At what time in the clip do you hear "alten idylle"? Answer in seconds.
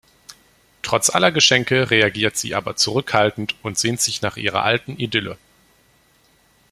4.63-5.37